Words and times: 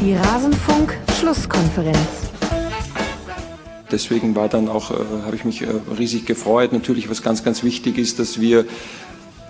Die 0.00 0.14
Rasenfunk-Schlusskonferenz. 0.14 1.98
Deswegen 3.90 4.34
war 4.34 4.48
dann 4.48 4.70
auch, 4.70 4.90
äh, 4.92 4.94
habe 5.26 5.36
ich 5.36 5.44
mich 5.44 5.60
äh, 5.60 5.66
riesig 5.98 6.24
gefreut. 6.24 6.72
Natürlich, 6.72 7.10
was 7.10 7.22
ganz, 7.22 7.44
ganz 7.44 7.62
wichtig 7.62 7.98
ist, 7.98 8.18
dass 8.18 8.40
wir 8.40 8.64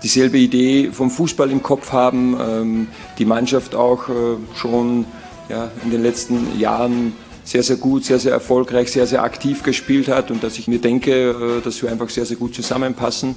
dieselbe 0.03 0.37
Idee 0.37 0.89
vom 0.91 1.09
Fußball 1.09 1.49
im 1.51 1.63
Kopf 1.63 1.93
haben, 1.93 2.37
ähm, 2.37 2.87
die 3.17 3.23
Mannschaft 3.23 3.75
auch 3.75 4.09
äh, 4.09 4.35
schon 4.55 5.05
ja, 5.47 5.71
in 5.85 5.91
den 5.91 6.03
letzten 6.03 6.59
Jahren 6.59 7.13
sehr, 7.45 7.63
sehr 7.63 7.77
gut, 7.77 8.03
sehr, 8.03 8.19
sehr 8.19 8.33
erfolgreich, 8.33 8.91
sehr, 8.91 9.07
sehr 9.07 9.23
aktiv 9.23 9.63
gespielt 9.63 10.09
hat 10.09 10.31
und 10.31 10.43
dass 10.43 10.57
ich 10.57 10.67
mir 10.67 10.79
denke, 10.79 11.59
äh, 11.59 11.61
dass 11.61 11.81
wir 11.81 11.89
einfach 11.89 12.09
sehr, 12.09 12.25
sehr 12.25 12.35
gut 12.35 12.55
zusammenpassen. 12.55 13.35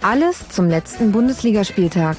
Alles 0.00 0.48
zum 0.48 0.68
letzten 0.68 1.12
Bundesligaspieltag. 1.12 2.16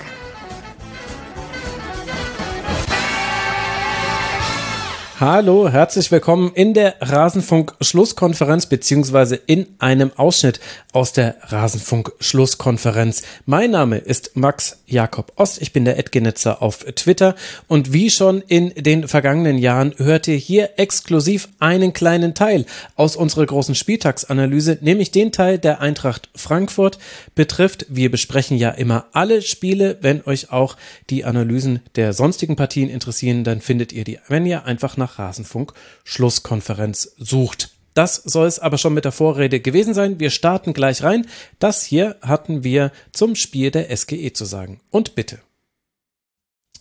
Hallo, 5.26 5.70
herzlich 5.70 6.12
willkommen 6.12 6.52
in 6.54 6.74
der 6.74 6.96
Rasenfunk-Schlusskonferenz 7.00 8.66
beziehungsweise 8.66 9.38
in 9.38 9.68
einem 9.80 10.12
Ausschnitt 10.18 10.60
aus 10.92 11.14
der 11.14 11.38
Rasenfunk-Schlusskonferenz. 11.44 13.24
Mein 13.46 13.72
Name 13.72 14.00
ist 14.00 14.36
Max 14.36 14.84
Jakob 14.86 15.32
Ost, 15.38 15.62
ich 15.62 15.72
bin 15.72 15.86
der 15.86 15.98
Edgenetzer 15.98 16.62
auf 16.62 16.80
Twitter 16.80 17.36
und 17.70 17.94
wie 17.94 18.10
schon 18.10 18.42
in 18.42 18.72
den 18.76 19.08
vergangenen 19.08 19.58
Jahren 19.58 19.94
hört 19.96 20.28
ihr 20.28 20.36
hier 20.36 20.72
exklusiv 20.76 21.48
einen 21.58 21.94
kleinen 21.94 22.34
Teil 22.34 22.66
aus 22.98 23.16
unserer 23.16 23.46
großen 23.46 23.76
Spieltagsanalyse, 23.76 24.80
nämlich 24.82 25.12
den 25.12 25.32
Teil 25.32 25.58
der 25.58 25.80
Eintracht 25.80 26.28
Frankfurt 26.36 27.00
betrifft. 27.34 27.86
Wir 27.88 28.12
besprechen 28.12 28.58
ja 28.58 28.72
immer 28.72 29.06
alle 29.14 29.42
Spiele. 29.42 30.00
Wenn 30.02 30.22
euch 30.26 30.52
auch 30.52 30.76
die 31.10 31.24
Analysen 31.24 31.80
der 31.96 32.12
sonstigen 32.12 32.58
Partien 32.58 32.90
interessieren, 32.90 33.46
dann 33.46 33.62
findet 33.62 33.94
ihr 33.94 34.04
die, 34.04 34.20
wenn 34.28 34.46
ihr 34.46 34.66
einfach 34.66 34.98
nach 34.98 35.13
Rasenfunk 35.20 35.74
Schlusskonferenz 36.04 37.14
sucht. 37.18 37.72
Das 37.94 38.16
soll 38.16 38.48
es 38.48 38.60
aber 38.60 38.78
schon 38.78 38.94
mit 38.94 39.06
der 39.06 39.12
Vorrede 39.12 39.60
gewesen 39.60 39.94
sein. 39.94 40.20
Wir 40.20 40.32
starten 40.32 40.74
gleich 40.74 41.04
rein. 41.04 41.28
Das 41.60 41.84
hier 41.84 42.16
hatten 42.22 42.64
wir 42.64 42.92
zum 43.12 43.36
Spiel 43.36 43.72
der 43.72 43.96
SGE 43.96 44.34
zu 44.34 44.46
sagen. 44.46 44.82
Und 44.90 45.16
bitte. 45.16 45.40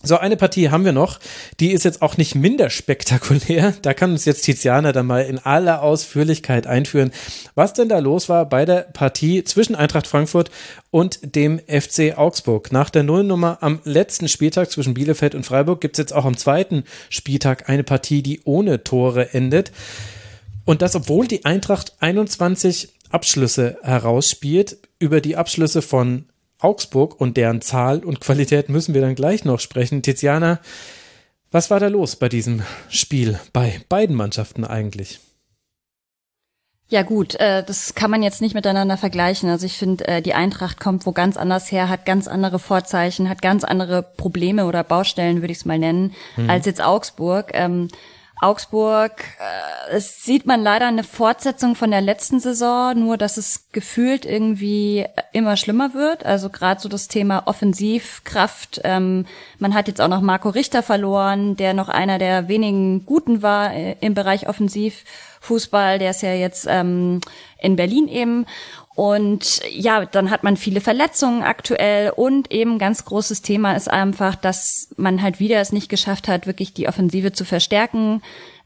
So, 0.05 0.17
eine 0.17 0.35
Partie 0.35 0.69
haben 0.69 0.83
wir 0.83 0.91
noch. 0.91 1.17
Die 1.61 1.71
ist 1.71 1.85
jetzt 1.85 2.01
auch 2.01 2.17
nicht 2.17 2.35
minder 2.35 2.69
spektakulär. 2.69 3.73
Da 3.81 3.93
kann 3.93 4.11
uns 4.11 4.25
jetzt 4.25 4.41
Tiziana 4.41 4.91
dann 4.91 5.05
mal 5.05 5.23
in 5.23 5.39
aller 5.39 5.81
Ausführlichkeit 5.81 6.67
einführen, 6.67 7.11
was 7.55 7.71
denn 7.71 7.87
da 7.87 7.99
los 7.99 8.27
war 8.27 8.49
bei 8.49 8.65
der 8.65 8.81
Partie 8.81 9.45
zwischen 9.45 9.75
Eintracht 9.75 10.07
Frankfurt 10.07 10.51
und 10.91 11.35
dem 11.35 11.59
FC 11.59 12.17
Augsburg. 12.17 12.73
Nach 12.73 12.89
der 12.89 13.03
Nullnummer 13.03 13.59
am 13.61 13.79
letzten 13.85 14.27
Spieltag 14.27 14.71
zwischen 14.71 14.93
Bielefeld 14.93 15.35
und 15.35 15.45
Freiburg 15.45 15.79
gibt 15.79 15.95
es 15.95 15.99
jetzt 15.99 16.13
auch 16.13 16.25
am 16.25 16.35
zweiten 16.35 16.83
Spieltag 17.09 17.69
eine 17.69 17.85
Partie, 17.85 18.21
die 18.21 18.41
ohne 18.43 18.83
Tore 18.83 19.33
endet. 19.33 19.71
Und 20.65 20.81
das, 20.81 20.95
obwohl 20.95 21.27
die 21.27 21.45
Eintracht 21.45 21.93
21 22.01 22.89
Abschlüsse 23.13 23.77
herausspielt. 23.83 24.77
Über 24.99 25.21
die 25.21 25.35
Abschlüsse 25.37 25.81
von 25.81 26.25
Augsburg 26.63 27.19
und 27.19 27.37
deren 27.37 27.61
Zahl 27.61 27.99
und 27.99 28.21
Qualität 28.21 28.69
müssen 28.69 28.93
wir 28.93 29.01
dann 29.01 29.15
gleich 29.15 29.45
noch 29.45 29.59
sprechen. 29.59 30.01
Tiziana, 30.01 30.59
was 31.51 31.69
war 31.69 31.79
da 31.79 31.87
los 31.87 32.15
bei 32.15 32.29
diesem 32.29 32.63
Spiel 32.89 33.39
bei 33.51 33.81
beiden 33.89 34.15
Mannschaften 34.15 34.65
eigentlich? 34.65 35.19
Ja 36.89 37.01
gut, 37.01 37.35
äh, 37.35 37.63
das 37.63 37.95
kann 37.95 38.11
man 38.11 38.21
jetzt 38.21 38.41
nicht 38.41 38.53
miteinander 38.53 38.97
vergleichen. 38.97 39.49
Also 39.49 39.65
ich 39.65 39.77
finde, 39.77 40.07
äh, 40.07 40.21
die 40.21 40.33
Eintracht 40.33 40.79
kommt 40.79 41.05
wo 41.05 41.11
ganz 41.11 41.37
anders 41.37 41.71
her, 41.71 41.89
hat 41.89 42.05
ganz 42.05 42.27
andere 42.27 42.59
Vorzeichen, 42.59 43.29
hat 43.29 43.41
ganz 43.41 43.63
andere 43.63 44.03
Probleme 44.03 44.65
oder 44.65 44.83
Baustellen, 44.83 45.41
würde 45.41 45.53
ich 45.53 45.59
es 45.59 45.65
mal 45.65 45.79
nennen, 45.79 46.13
mhm. 46.37 46.49
als 46.49 46.65
jetzt 46.65 46.83
Augsburg. 46.83 47.51
Ähm, 47.53 47.87
Augsburg, 48.43 49.23
äh, 49.39 49.95
es 49.95 50.23
sieht 50.23 50.45
man 50.45 50.61
leider 50.61 50.87
eine 50.87 51.03
Fortsetzung 51.03 51.75
von 51.75 51.91
der 51.91 52.01
letzten 52.01 52.39
Saison, 52.39 52.99
nur 52.99 53.17
dass 53.17 53.37
es 53.37 53.69
gefühlt 53.71 54.25
irgendwie 54.25 55.05
immer 55.31 55.57
schlimmer 55.57 55.93
wird. 55.93 56.25
Also 56.25 56.49
gerade 56.49 56.81
so 56.81 56.89
das 56.89 57.07
Thema 57.07 57.43
Offensivkraft. 57.47 58.81
Ähm, 58.83 59.25
man 59.59 59.73
hat 59.73 59.87
jetzt 59.87 60.01
auch 60.01 60.07
noch 60.07 60.21
Marco 60.21 60.49
Richter 60.49 60.83
verloren, 60.83 61.55
der 61.55 61.73
noch 61.73 61.89
einer 61.89 62.19
der 62.19 62.47
wenigen 62.47 63.05
Guten 63.05 63.41
war 63.41 63.73
äh, 63.73 63.95
im 64.01 64.13
Bereich 64.13 64.47
Offensivfußball. 64.47 65.97
Der 65.97 66.11
ist 66.11 66.21
ja 66.21 66.33
jetzt 66.33 66.67
ähm, 66.69 67.21
in 67.59 67.75
Berlin 67.75 68.07
eben. 68.07 68.45
Und 68.95 69.61
ja, 69.71 70.05
dann 70.05 70.29
hat 70.29 70.43
man 70.43 70.55
viele 70.55 70.79
Verletzungen 70.79 71.41
aktuell 71.41 72.11
und 72.11 72.51
eben 72.51 72.77
ganz 72.77 73.05
großes 73.05 73.41
Thema 73.41 73.73
ist 73.73 73.89
einfach, 73.89 74.35
dass 74.35 74.89
man 74.97 75.21
halt 75.21 75.39
wieder 75.39 75.59
es 75.59 75.71
nicht 75.71 75.89
geschafft 75.89 76.27
hat, 76.27 76.45
wirklich 76.45 76.73
die 76.73 76.87
Offensive 76.87 77.31
zu 77.31 77.43
verstärken. 77.43 78.21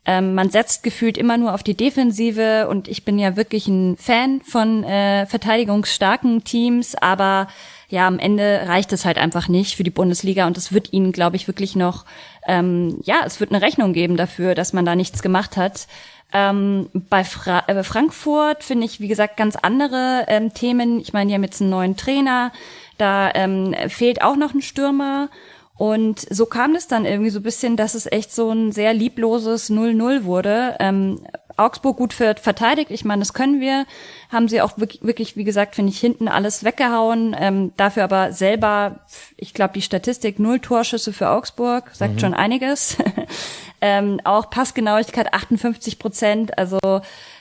Ähm, 0.05 0.35
man 0.35 0.49
setzt 0.49 0.83
gefühlt 0.83 1.17
immer 1.17 1.37
nur 1.37 1.53
auf 1.53 1.63
die 1.63 1.75
Defensive 1.75 2.67
und 2.69 2.87
ich 2.87 3.05
bin 3.05 3.19
ja 3.19 3.35
wirklich 3.35 3.67
ein 3.67 3.97
Fan 3.97 4.41
von 4.41 4.83
äh, 4.83 5.25
verteidigungsstarken 5.25 6.43
Teams, 6.43 6.95
aber 6.95 7.47
ja, 7.89 8.05
am 8.07 8.19
Ende 8.19 8.63
reicht 8.65 8.91
es 8.91 9.05
halt 9.05 9.17
einfach 9.17 9.47
nicht 9.47 9.75
für 9.75 9.83
die 9.83 9.89
Bundesliga 9.89 10.45
und 10.47 10.57
es 10.57 10.73
wird 10.73 10.91
ihnen, 10.91 11.13
glaube 11.13 11.37
ich, 11.37 11.47
wirklich 11.47 11.75
noch, 11.75 12.05
ähm, 12.45 12.99
ja, 13.03 13.21
es 13.25 13.39
wird 13.39 13.51
eine 13.51 13.61
Rechnung 13.61 13.93
geben 13.93 14.17
dafür, 14.17 14.55
dass 14.55 14.73
man 14.73 14.85
da 14.85 14.95
nichts 14.95 15.21
gemacht 15.21 15.55
hat. 15.55 15.87
Ähm, 16.33 16.89
bei 16.93 17.23
Fra 17.23 17.63
äh, 17.67 17.83
Frankfurt 17.83 18.63
finde 18.63 18.85
ich, 18.85 18.99
wie 18.99 19.07
gesagt, 19.07 19.37
ganz 19.37 19.55
andere 19.55 20.25
ähm, 20.27 20.53
Themen. 20.53 20.99
Ich 20.99 21.13
meine, 21.13 21.29
die 21.29 21.33
haben 21.33 21.43
jetzt 21.43 21.61
einen 21.61 21.69
neuen 21.69 21.95
Trainer, 21.95 22.51
da 22.97 23.31
ähm, 23.33 23.73
fehlt 23.87 24.21
auch 24.21 24.35
noch 24.35 24.53
ein 24.53 24.61
Stürmer. 24.61 25.29
Und 25.77 26.21
so 26.29 26.47
kam 26.47 26.75
es 26.75 26.87
dann 26.87 27.05
irgendwie 27.05 27.29
so 27.29 27.39
ein 27.39 27.43
bisschen, 27.43 27.77
dass 27.77 27.93
es 27.93 28.11
echt 28.11 28.33
so 28.33 28.51
ein 28.51 28.71
sehr 28.71 28.93
liebloses 28.93 29.69
0-0 29.69 30.23
wurde. 30.23 30.75
Ähm, 30.79 31.21
Augsburg 31.57 31.97
gut 31.97 32.13
verteidigt, 32.13 32.91
ich 32.91 33.03
meine, 33.03 33.19
das 33.19 33.33
können 33.33 33.59
wir. 33.59 33.85
Haben 34.31 34.47
sie 34.47 34.61
auch 34.61 34.77
wirklich, 34.77 35.35
wie 35.35 35.43
gesagt, 35.43 35.75
finde 35.75 35.91
ich, 35.91 35.99
hinten 35.99 36.27
alles 36.27 36.63
weggehauen. 36.63 37.35
Ähm, 37.37 37.73
dafür 37.77 38.03
aber 38.03 38.31
selber, 38.31 38.99
ich 39.35 39.53
glaube, 39.53 39.73
die 39.73 39.81
Statistik 39.81 40.39
null 40.39 40.59
Torschüsse 40.59 41.13
für 41.13 41.29
Augsburg, 41.29 41.89
sagt 41.93 42.15
mhm. 42.15 42.19
schon 42.19 42.33
einiges. 42.33 42.97
ähm, 43.81 44.21
auch 44.23 44.49
Passgenauigkeit 44.49 45.33
58 45.33 45.99
Prozent, 45.99 46.57
also 46.57 46.79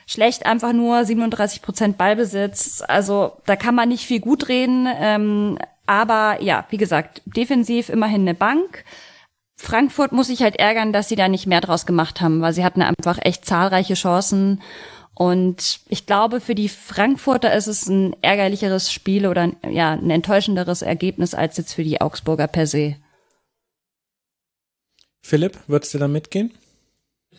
schlecht 0.07 0.47
einfach 0.47 0.73
nur 0.73 1.05
37 1.05 1.63
Prozent 1.63 1.99
Ballbesitz. 1.99 2.83
Also 2.87 3.33
da 3.45 3.57
kann 3.57 3.75
man 3.75 3.89
nicht 3.89 4.07
viel 4.07 4.21
gut 4.21 4.49
reden. 4.49 4.89
Ähm, 4.99 5.59
aber 5.87 6.43
ja, 6.43 6.65
wie 6.71 6.77
gesagt, 6.79 7.23
defensiv 7.25 7.89
immerhin 7.89 8.23
eine 8.23 8.35
Bank. 8.35 8.85
Frankfurt 9.57 10.13
muss 10.13 10.27
sich 10.27 10.43
halt 10.43 10.57
ärgern, 10.57 10.93
dass 10.93 11.09
sie 11.09 11.17
da 11.17 11.29
nicht 11.29 11.47
mehr 11.47 11.61
draus 11.61 11.87
gemacht 11.87 12.21
haben, 12.21 12.41
weil 12.43 12.53
sie 12.53 12.65
hatten 12.65 12.83
einfach 12.83 13.19
echt 13.23 13.45
zahlreiche 13.45 13.95
Chancen. 13.95 14.63
Und 15.15 15.81
ich 15.89 16.05
glaube, 16.05 16.43
für 16.43 16.55
die 16.55 16.69
Frankfurter 16.69 17.55
ist 17.55 17.67
es 17.67 17.87
ein 17.87 18.15
ärgerlicheres 18.21 18.93
Spiel 18.93 19.27
oder 19.27 19.51
ja, 19.69 19.93
ein 19.93 20.11
enttäuschenderes 20.11 20.83
Ergebnis 20.83 21.33
als 21.33 21.57
jetzt 21.57 21.73
für 21.73 21.85
die 21.85 22.03
Augsburger 22.03 22.49
per 22.49 22.67
se. 22.67 22.97
Philipp, 25.23 25.59
würdest 25.67 25.95
du 25.95 25.99
da 25.99 26.07
mitgehen? 26.07 26.53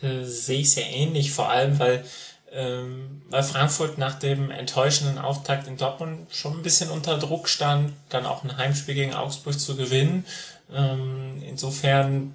Äh, 0.02 0.24
sehe 0.24 0.60
ich 0.60 0.72
sehr 0.72 0.90
ähnlich, 0.90 1.30
vor 1.30 1.50
allem 1.50 1.78
weil, 1.78 2.04
ähm, 2.50 3.22
weil 3.30 3.44
Frankfurt 3.44 3.96
nach 3.96 4.18
dem 4.18 4.50
enttäuschenden 4.50 5.18
Auftakt 5.18 5.68
in 5.68 5.76
Dortmund 5.76 6.26
schon 6.34 6.58
ein 6.58 6.62
bisschen 6.62 6.90
unter 6.90 7.16
Druck 7.16 7.48
stand, 7.48 7.92
dann 8.08 8.26
auch 8.26 8.42
ein 8.42 8.56
Heimspiel 8.56 8.94
gegen 8.94 9.14
Augsburg 9.14 9.58
zu 9.58 9.76
gewinnen. 9.76 10.24
Ähm, 10.72 11.42
insofern 11.46 12.34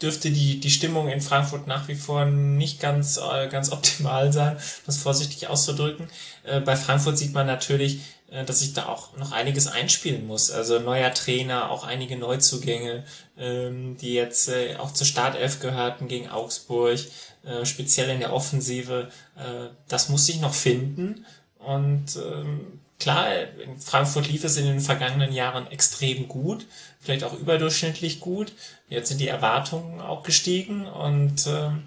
dürfte 0.00 0.30
die, 0.30 0.60
die 0.60 0.70
Stimmung 0.70 1.08
in 1.08 1.20
Frankfurt 1.20 1.66
nach 1.66 1.88
wie 1.88 1.94
vor 1.94 2.24
nicht 2.24 2.80
ganz, 2.80 3.18
äh, 3.18 3.48
ganz 3.48 3.70
optimal 3.72 4.32
sein, 4.32 4.56
das 4.86 4.98
vorsichtig 4.98 5.48
auszudrücken. 5.48 6.08
Äh, 6.44 6.60
bei 6.60 6.76
Frankfurt 6.76 7.18
sieht 7.18 7.34
man 7.34 7.46
natürlich, 7.46 8.00
äh, 8.30 8.44
dass 8.44 8.60
sich 8.60 8.72
da 8.72 8.86
auch 8.86 9.16
noch 9.16 9.32
einiges 9.32 9.66
einspielen 9.66 10.26
muss. 10.26 10.50
Also 10.50 10.78
neuer 10.78 11.12
Trainer, 11.12 11.70
auch 11.70 11.84
einige 11.84 12.16
Neuzugänge, 12.16 13.04
ähm, 13.36 13.96
die 13.98 14.14
jetzt 14.14 14.48
äh, 14.48 14.76
auch 14.76 14.92
zur 14.92 15.06
Startelf 15.06 15.60
gehörten 15.60 16.08
gegen 16.08 16.28
Augsburg, 16.28 16.98
äh, 17.44 17.64
speziell 17.64 18.08
in 18.10 18.20
der 18.20 18.32
Offensive. 18.32 19.08
Äh, 19.36 19.68
das 19.88 20.08
muss 20.08 20.26
sich 20.26 20.40
noch 20.40 20.54
finden. 20.54 21.26
Und 21.58 22.16
ähm, 22.16 22.80
klar, 23.00 23.26
in 23.64 23.80
Frankfurt 23.80 24.28
lief 24.28 24.44
es 24.44 24.56
in 24.56 24.66
den 24.66 24.80
vergangenen 24.80 25.32
Jahren 25.32 25.66
extrem 25.70 26.28
gut 26.28 26.66
vielleicht 27.00 27.24
auch 27.24 27.38
überdurchschnittlich 27.38 28.20
gut. 28.20 28.52
Jetzt 28.88 29.08
sind 29.08 29.20
die 29.20 29.28
Erwartungen 29.28 30.00
auch 30.00 30.22
gestiegen 30.22 30.86
und 30.86 31.46
ähm, 31.46 31.84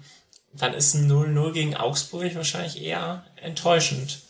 dann 0.52 0.74
ist 0.74 0.94
ein 0.94 1.10
0-0 1.10 1.52
gegen 1.52 1.76
Augsburg 1.76 2.34
wahrscheinlich 2.34 2.82
eher 2.82 3.24
enttäuschend. 3.36 4.20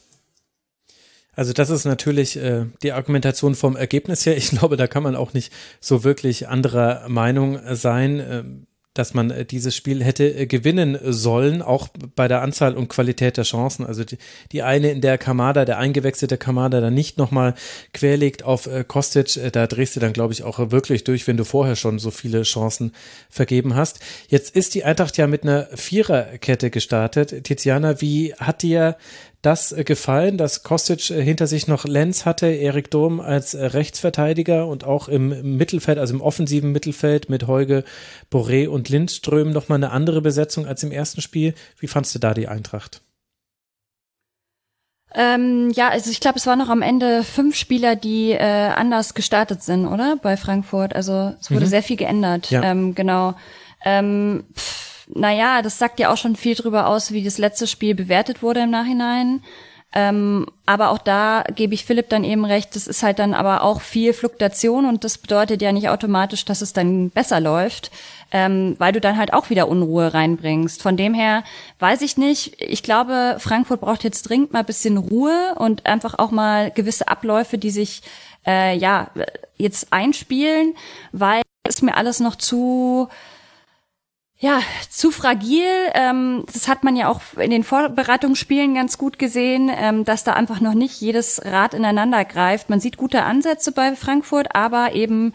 Also 1.37 1.53
das 1.53 1.69
ist 1.71 1.85
natürlich 1.85 2.37
äh, 2.37 2.67
die 2.83 2.93
Argumentation 2.93 3.55
vom 3.57 3.75
Ergebnis 3.77 4.25
her. 4.25 4.37
Ich 4.37 4.51
glaube, 4.51 4.77
da 4.77 4.87
kann 4.87 5.03
man 5.03 5.17
auch 5.17 5.33
nicht 5.33 5.53
so 5.81 6.05
wirklich 6.05 6.49
anderer 6.49 7.09
Meinung 7.09 7.59
sein. 7.75 8.21
Ähm, 8.21 8.67
dass 8.95 9.13
man 9.13 9.31
äh, 9.31 9.45
dieses 9.45 9.77
Spiel 9.77 10.03
hätte 10.03 10.25
äh, 10.25 10.47
gewinnen 10.47 10.99
sollen, 11.03 11.63
auch 11.63 11.89
bei 12.17 12.29
der 12.29 12.43
Anzahl 12.43 12.77
und 12.77 12.89
Qualität 12.89 13.37
der 13.37 13.45
Chancen. 13.45 13.85
Also 13.85 14.05
die, 14.05 14.19
die 14.53 14.63
eine, 14.63 14.91
in 14.91 15.01
der 15.01 15.19
Kamada, 15.19 15.65
der 15.65 15.79
eingewechselte 15.79 16.39
Kamada, 16.39 16.81
dann 16.81 16.95
nicht 16.95 17.19
nochmal 17.19 17.55
querlegt 17.93 18.45
auf 18.45 18.67
äh, 18.67 18.85
Kostic, 18.85 19.39
da 19.53 19.67
drehst 19.67 19.97
du 19.97 20.01
dann, 20.01 20.13
glaube 20.13 20.33
ich, 20.33 20.45
auch 20.45 20.71
wirklich 20.71 21.05
durch, 21.05 21.27
wenn 21.27 21.37
du 21.37 21.45
vorher 21.45 21.77
schon 21.77 21.99
so 21.99 22.11
viele 22.11 22.43
Chancen 22.43 22.93
vergeben 23.29 23.75
hast. 23.75 24.01
Jetzt 24.29 24.55
ist 24.55 24.75
die 24.75 24.85
Eintracht 24.85 25.17
ja 25.19 25.27
mit 25.27 25.43
einer 25.43 25.69
Viererkette 25.75 26.71
gestartet. 26.71 27.45
Tiziana, 27.45 28.01
wie 28.01 28.35
hat 28.35 28.63
dir 28.63 28.97
das 29.45 29.73
äh, 29.73 29.85
gefallen, 29.85 30.39
dass 30.39 30.63
Kostic 30.63 31.11
äh, 31.11 31.23
hinter 31.23 31.47
sich 31.47 31.69
noch 31.69 31.85
Lenz 31.85 32.25
hatte, 32.25 32.47
Erik 32.47 32.91
Durm 32.91 33.21
als 33.21 33.55
äh, 33.55 33.65
Rechtsverteidiger 33.65 34.67
und 34.67 34.85
auch 34.85 35.09
im 35.09 35.57
Mittelfeld, 35.57 35.99
also 35.99 36.15
im 36.15 36.21
offensiven 36.21 36.73
Mittelfeld 36.73 37.29
mit 37.29 37.47
Heuge, 37.47 37.85
Boré 38.33 38.69
und 38.69 38.89
Lindström 38.89 39.53
nochmal 39.53 39.77
eine 39.77 39.91
andere 39.91 40.23
Besetzung 40.23 40.67
als 40.67 40.83
im 40.83 40.93
ersten 40.93 41.21
Spiel. 41.21 41.55
Wie 41.79 41.87
fandst 41.87 42.15
du 42.15 42.19
da 42.19 42.35
die 42.35 42.49
Eintracht? 42.49 43.03
Ähm, 45.17 45.71
ja, 45.75 45.91
also 45.91 46.11
ich 46.11 46.19
glaube, 46.19 46.39
es 46.39 46.47
waren 46.47 46.59
noch 46.59 46.71
am 46.71 46.83
Ende 46.83 47.23
fünf 47.23 47.55
Spieler, 47.55 47.95
die 47.95 48.33
äh, 48.33 48.39
anders 48.39 49.15
gestartet 49.15 49.63
sind, 49.63 49.87
oder? 49.87 50.17
Bei 50.21 50.37
Frankfurt. 50.37 50.97
Also 50.97 51.35
es 51.41 51.53
wurde 51.53 51.67
mhm. 51.67 51.71
sehr 51.71 51.83
viel 51.85 51.97
geändert. 51.97 52.51
Ja. 52.51 52.63
Ähm, 52.65 52.97
genau. 52.97 53.35
Ähm, 53.85 54.45
pff 54.57 54.84
naja, 55.09 55.63
das 55.63 55.79
sagt 55.79 56.01
ja 56.01 56.13
auch 56.13 56.17
schon 56.17 56.37
viel 56.37 56.55
drüber 56.55 56.87
aus, 56.87 57.13
wie 57.13 57.25
das 57.25 57.39
letzte 57.39 57.67
Spiel 57.67 57.95
bewertet 57.95 58.43
wurde 58.43 58.61
im 58.61 58.71
Nachhinein. 58.71 59.43
Ähm, 59.97 60.47
aber 60.67 60.91
auch 60.91 60.99
da 60.99 61.45
gebe 61.55 61.73
ich 61.73 61.85
Philipp 61.85 62.09
dann 62.09 62.25
eben 62.25 62.45
recht, 62.45 62.75
das 62.75 62.89
ist 62.89 63.05
halt 63.05 63.21
dann 63.21 63.33
aber 63.33 63.63
auch 63.63 63.81
viel 63.81 64.13
Fluktuation 64.13 64.87
und 64.87 65.05
das 65.05 65.19
bedeutet 65.19 65.63
ja 65.63 65.71
nicht 65.71 65.89
automatisch, 65.89 66.45
dass 66.45 66.63
es 66.63 66.73
dann 66.73 67.11
besser 67.11 67.39
läuft, 67.39 67.93
ähm, 68.33 68.75
weil 68.79 68.93
du 68.93 69.01
dann 69.01 69.17
halt 69.17 69.33
auch 69.33 69.51
wieder 69.51 69.69
Unruhe 69.69 70.13
reinbringst. 70.13 70.83
Von 70.83 70.97
dem 70.97 71.15
her 71.15 71.45
weiß 71.79 72.03
ich 72.03 72.17
nicht. 72.17 72.61
Ich 72.61 72.83
glaube, 72.83 73.37
Frankfurt 73.39 73.83
braucht 73.83 74.03
jetzt 74.03 74.25
dringend 74.25 74.53
mal 74.53 74.61
ein 74.61 74.67
bisschen 74.67 74.97
Ruhe 74.97 75.55
und 75.59 75.87
einfach 75.87 76.19
auch 76.19 76.33
mal 76.33 76.73
gewisse 76.73 77.07
Abläufe, 77.07 77.57
die 77.57 77.71
sich 77.71 78.03
äh, 78.45 78.77
ja 78.77 79.11
jetzt 79.59 79.93
einspielen, 79.93 80.75
weil 81.13 81.43
es 81.63 81.83
mir 81.83 81.97
alles 81.97 82.19
noch 82.19 82.35
zu 82.35 83.09
ja, 84.45 84.61
zu 84.91 85.11
fragil. 85.11 85.65
Ähm, 85.95 86.45
das 86.53 86.69
hat 86.69 86.85
man 86.85 86.97
ja 86.97 87.09
auch 87.09 87.23
in 87.39 87.51
den 87.51 87.65
Vorbereitungsspielen 87.65 88.75
ganz 88.75 88.99
gut 88.99 89.19
gesehen, 89.19 89.71
ähm, 89.75 90.05
dass 90.05 90.23
da 90.23 90.35
einfach 90.35 90.61
noch 90.61 90.75
nicht 90.75 91.01
jedes 91.01 91.43
Rad 91.47 91.73
ineinander 91.73 92.27
greift. 92.27 92.69
Man 92.69 92.79
sieht 92.79 92.99
gute 92.99 93.23
Ansätze 93.23 93.73
bei 93.73 93.97
Frankfurt, 93.97 94.55
aber 94.55 94.93
eben, 94.93 95.33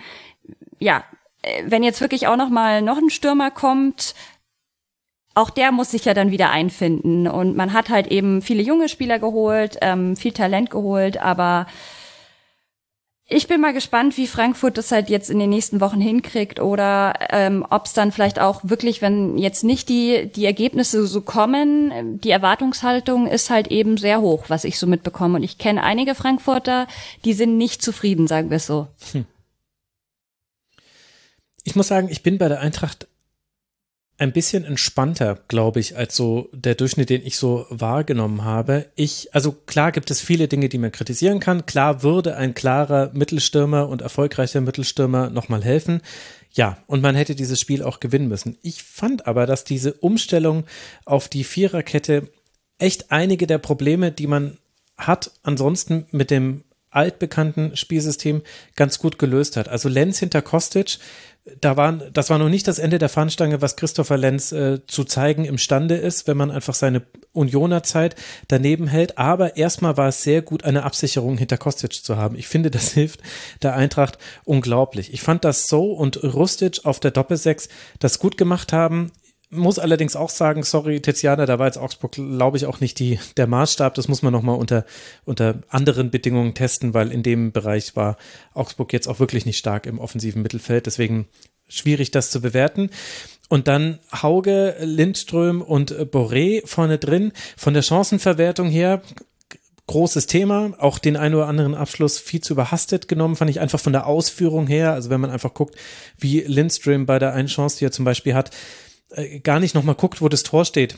ja, 0.78 1.04
äh, 1.42 1.64
wenn 1.66 1.82
jetzt 1.82 2.02
wirklich 2.02 2.28
auch 2.28 2.36
noch 2.36 2.50
mal 2.50 2.84
noch 2.84 3.00
ein 3.00 3.10
Stürmer 3.10 3.50
kommt, 3.50 4.14
auch 5.34 5.50
der 5.50 5.72
muss 5.72 5.90
sich 5.90 6.06
ja 6.06 6.14
dann 6.14 6.30
wieder 6.30 6.52
einfinden. 6.52 7.28
Und 7.28 7.58
man 7.58 7.74
hat 7.74 7.90
halt 7.90 8.06
eben 8.12 8.44
viele 8.44 8.62
junge 8.62 8.90
Spieler 8.90 9.18
geholt, 9.18 9.78
ähm, 9.82 10.18
viel 10.18 10.34
Talent 10.34 10.70
geholt, 10.70 11.18
aber 11.18 11.66
ich 13.32 13.48
bin 13.48 13.62
mal 13.62 13.74
gespannt, 13.74 14.18
wie 14.18 14.26
Frankfurt 14.26 14.80
das 14.80 14.92
halt 14.92 15.10
jetzt 15.10 15.30
in 15.30 15.38
den 15.38 15.52
nächsten 15.52 15.80
Wochen 15.82 16.02
hinkriegt 16.02 16.60
oder 16.60 17.14
ähm, 17.30 17.64
ob 17.70 17.86
es 17.86 17.94
dann 17.94 18.12
vielleicht 18.12 18.40
auch 18.40 18.62
wirklich, 18.64 19.04
wenn 19.04 19.38
jetzt 19.38 19.64
nicht 19.64 19.88
die, 19.88 20.32
die 20.36 20.46
Ergebnisse 20.46 21.06
so 21.06 21.22
kommen, 21.22 22.20
die 22.22 22.32
Erwartungshaltung 22.32 23.28
ist 23.28 23.52
halt 23.52 23.68
eben 23.68 23.98
sehr 23.98 24.20
hoch, 24.22 24.46
was 24.48 24.64
ich 24.64 24.80
so 24.80 24.88
mitbekomme. 24.88 25.36
Und 25.36 25.44
ich 25.44 25.60
kenne 25.60 25.84
einige 25.84 26.16
Frankfurter, 26.16 26.88
die 27.24 27.34
sind 27.34 27.56
nicht 27.58 27.84
zufrieden, 27.84 28.26
sagen 28.26 28.50
wir 28.50 28.58
es 28.58 28.66
so. 28.66 28.88
Hm. 29.12 29.26
Ich 31.64 31.76
muss 31.76 31.88
sagen, 31.88 32.10
ich 32.10 32.24
bin 32.24 32.40
bei 32.40 32.48
der 32.48 32.62
Eintracht 32.62 33.08
ein 34.20 34.34
bisschen 34.34 34.66
entspannter, 34.66 35.40
glaube 35.48 35.80
ich, 35.80 35.96
als 35.98 36.16
so 36.16 36.50
der 36.52 36.76
Durchschnitt, 36.76 37.10
den 37.10 37.26
ich 37.26 37.38
so 37.38 37.66
wahrgenommen 37.70 38.44
habe. 38.44 38.88
Ich, 38.96 39.34
also 39.34 39.54
klar 39.54 39.94
gibt 39.94 40.12
es 40.12 40.20
viele 40.20 40.50
Dinge, 40.50 40.68
die 40.68 40.78
man 40.78 40.92
kritisieren 40.92 41.40
kann. 41.40 41.66
Klar 41.66 42.04
würde 42.04 42.36
ein 42.36 42.54
klarer 42.54 43.12
Mittelstürmer 43.14 43.88
und 43.88 44.02
erfolgreicher 44.02 44.60
Mittelstürmer 44.60 45.30
nochmal 45.30 45.64
helfen. 45.64 46.02
Ja, 46.52 46.78
und 46.86 47.02
man 47.02 47.16
hätte 47.16 47.34
dieses 47.34 47.62
Spiel 47.62 47.82
auch 47.82 48.02
gewinnen 48.02 48.28
müssen. 48.28 48.58
Ich 48.62 48.84
fand 48.84 49.26
aber, 49.26 49.46
dass 49.46 49.64
diese 49.64 49.94
Umstellung 49.94 50.66
auf 51.06 51.30
die 51.30 51.46
Viererkette 51.46 52.30
echt 52.78 53.12
einige 53.12 53.48
der 53.48 53.58
Probleme, 53.58 54.12
die 54.12 54.28
man 54.28 54.58
hat, 54.98 55.32
ansonsten 55.44 56.08
mit 56.12 56.30
dem 56.30 56.66
altbekannten 56.92 57.76
Spielsystem 57.76 58.42
ganz 58.76 59.00
gut 59.00 59.20
gelöst 59.20 59.58
hat. 59.58 59.70
Also 59.70 59.90
Lenz 59.90 60.20
hinter 60.20 60.42
Kostic, 60.42 60.98
da 61.62 61.78
waren, 61.78 62.04
das 62.14 62.30
war 62.30 62.38
noch 62.38 62.50
nicht 62.50 62.68
das 62.68 62.80
Ende 62.80 63.00
der 63.00 63.10
Fahnenstange, 63.10 63.62
was 63.62 63.76
Christopher 63.76 64.18
Lenz 64.18 64.52
äh, 64.52 64.86
zu 64.86 65.04
zeigen 65.04 65.46
imstande 65.46 65.96
ist, 65.96 66.28
wenn 66.28 66.38
man 66.38 66.52
einfach 66.52 66.74
seine 66.74 67.04
Unioner-Zeit 67.34 68.16
daneben 68.48 68.88
hält. 68.88 69.18
Aber 69.18 69.58
erstmal 69.58 69.98
war 69.98 70.10
es 70.10 70.22
sehr 70.22 70.42
gut, 70.42 70.64
eine 70.64 70.84
Absicherung 70.84 71.38
hinter 71.38 71.58
Kostic 71.58 71.94
zu 71.94 72.18
haben. 72.18 72.36
Ich 72.38 72.48
finde, 72.48 72.72
das 72.72 72.92
hilft 72.94 73.22
der 73.62 73.76
Eintracht 73.76 74.18
unglaublich. 74.46 75.14
Ich 75.14 75.22
fand, 75.22 75.44
dass 75.44 75.68
So 75.68 75.92
und 75.92 76.24
Rustic 76.24 76.86
auf 76.86 77.00
der 77.00 77.12
Doppelsechs 77.12 77.70
das 78.00 78.20
gut 78.20 78.38
gemacht 78.38 78.74
haben 78.74 79.12
muss 79.52 79.80
allerdings 79.80 80.16
auch 80.16 80.30
sagen, 80.30 80.64
sorry, 80.64 81.02
Tiziana, 81.02 81.46
da 81.46 81.58
war 81.58 81.66
jetzt 81.66 81.78
Augsburg, 81.78 82.12
glaube 82.12 82.58
ich, 82.58 82.66
auch 82.66 82.80
nicht 82.80 83.00
die, 83.00 83.20
der 83.38 83.48
Maßstab. 83.48 83.96
Das 83.96 84.08
muss 84.08 84.22
man 84.22 84.32
nochmal 84.32 84.58
unter, 84.58 84.86
unter 85.26 85.62
anderen 85.70 86.12
Bedingungen 86.12 86.54
testen, 86.54 86.94
weil 86.94 87.12
in 87.12 87.24
dem 87.24 87.52
Bereich 87.52 87.96
war 87.96 88.18
Augsburg 88.54 88.94
jetzt 88.94 89.08
auch 89.08 89.20
wirklich 89.20 89.46
nicht 89.46 89.58
stark 89.58 89.86
im 89.88 90.00
offensiven 90.00 90.42
Mittelfeld. 90.44 90.86
Deswegen 90.86 91.28
schwierig, 91.68 92.12
das 92.12 92.30
zu 92.30 92.42
bewerten. 92.42 92.90
Und 93.48 93.68
dann 93.68 93.98
Hauge, 94.12 94.76
Lindström 94.82 95.64
und 95.64 95.92
Boré 95.94 96.62
vorne 96.68 97.00
drin. 97.00 97.32
Von 97.58 97.74
der 97.74 97.82
Chancenverwertung 97.82 98.70
her 98.70 99.02
großes 99.90 100.28
Thema. 100.28 100.74
Auch 100.78 101.00
den 101.00 101.18
einen 101.18 101.34
oder 101.34 101.48
anderen 101.48 101.74
Abschluss 101.74 102.20
viel 102.20 102.42
zu 102.42 102.54
überhastet 102.54 103.08
genommen, 103.08 103.36
fand 103.36 103.50
ich 103.50 103.60
einfach 103.60 103.80
von 103.80 103.94
der 103.94 104.06
Ausführung 104.06 104.68
her. 104.68 104.94
Also 104.94 105.10
wenn 105.10 105.20
man 105.20 105.32
einfach 105.32 105.56
guckt, 105.56 105.76
wie 106.20 106.42
Lindström 106.42 107.08
bei 107.08 107.18
der 107.18 107.34
einen 107.34 107.48
Chance, 107.48 107.80
die 107.80 107.86
er 107.86 107.92
zum 107.92 108.06
Beispiel 108.06 108.36
hat, 108.36 108.52
äh, 109.12 109.40
gar 109.40 109.60
nicht 109.60 109.76
nochmal 109.76 109.96
guckt, 109.96 110.22
wo 110.22 110.30
das 110.30 110.44
Tor 110.44 110.66
steht. 110.66 110.98